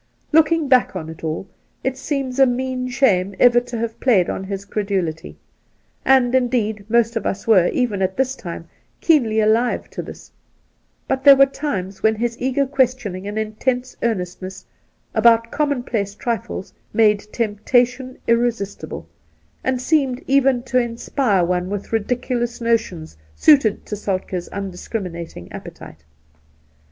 [0.31, 1.47] Looking back on it all,
[1.83, 5.37] it seems a mean shame ever to have played on his credulity;
[6.03, 8.67] and, indeed, most of us were, even at this time,
[8.99, 10.31] keenly alive to this;
[11.07, 14.65] but there were times when his eager questioning and intense earnestness
[15.13, 19.07] about common place trifles made temptation irresistible,
[19.63, 26.03] and seemed even to inspire one with ridiculous notions suited to Soltk^'s undiscriminating appetite.